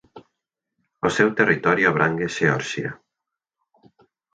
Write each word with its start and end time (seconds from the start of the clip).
O 1.07 1.09
seu 1.17 1.29
territorio 1.39 1.85
abrangue 1.89 2.27
Xeorxia. 2.35 2.91